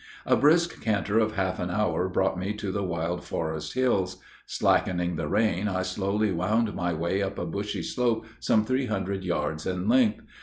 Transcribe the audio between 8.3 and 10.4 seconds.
some three hundred yards in length.